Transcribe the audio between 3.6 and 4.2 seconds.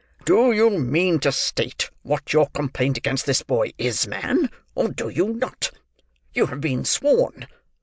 is,